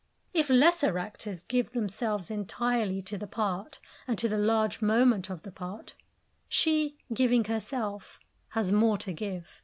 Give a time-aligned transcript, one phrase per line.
[0.33, 3.77] If lesser actors give themselves entirely to the part,
[4.07, 5.93] and to the large moment of the part,
[6.49, 8.19] she, giving herself,
[8.55, 9.59] has more to give.